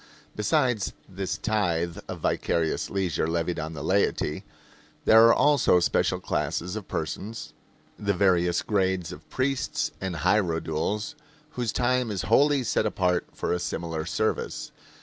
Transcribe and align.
Besides 0.35 0.93
this 1.07 1.37
tithe 1.37 1.99
of 2.07 2.21
vicarious 2.21 2.89
leisure 2.89 3.27
levied 3.27 3.59
on 3.59 3.73
the 3.73 3.83
laity, 3.83 4.43
there 5.05 5.27
are 5.27 5.33
also 5.35 5.79
special 5.79 6.19
classes 6.19 6.75
of 6.75 6.87
persons 6.87 7.53
the 7.99 8.15
various 8.15 8.63
grades 8.63 9.11
of 9.11 9.29
priests 9.29 9.91
and 10.01 10.15
hierodules 10.15 11.13
whose 11.51 11.71
time 11.71 12.09
is 12.09 12.23
wholly 12.23 12.63
set 12.63 12.87
apart 12.87 13.27
for 13.35 13.53
a 13.53 13.59
similar 13.59 14.07
service. 14.07 14.71